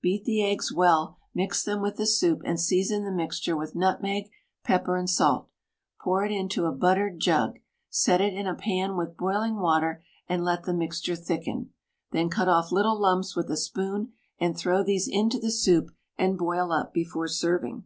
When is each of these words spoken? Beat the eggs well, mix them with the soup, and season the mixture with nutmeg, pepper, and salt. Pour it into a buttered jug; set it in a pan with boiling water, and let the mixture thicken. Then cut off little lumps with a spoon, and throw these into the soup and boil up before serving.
Beat 0.00 0.24
the 0.24 0.42
eggs 0.42 0.72
well, 0.72 1.18
mix 1.34 1.62
them 1.62 1.82
with 1.82 1.96
the 1.96 2.06
soup, 2.06 2.40
and 2.42 2.58
season 2.58 3.04
the 3.04 3.10
mixture 3.12 3.54
with 3.54 3.74
nutmeg, 3.74 4.30
pepper, 4.64 4.96
and 4.96 5.10
salt. 5.10 5.50
Pour 6.00 6.24
it 6.24 6.32
into 6.32 6.64
a 6.64 6.72
buttered 6.72 7.20
jug; 7.20 7.58
set 7.90 8.22
it 8.22 8.32
in 8.32 8.46
a 8.46 8.54
pan 8.54 8.96
with 8.96 9.18
boiling 9.18 9.56
water, 9.56 10.02
and 10.26 10.42
let 10.42 10.62
the 10.62 10.72
mixture 10.72 11.14
thicken. 11.16 11.70
Then 12.12 12.30
cut 12.30 12.48
off 12.48 12.72
little 12.72 12.98
lumps 12.98 13.36
with 13.36 13.50
a 13.50 13.58
spoon, 13.58 14.14
and 14.38 14.56
throw 14.56 14.82
these 14.82 15.06
into 15.06 15.38
the 15.38 15.52
soup 15.52 15.90
and 16.16 16.38
boil 16.38 16.72
up 16.72 16.94
before 16.94 17.28
serving. 17.28 17.84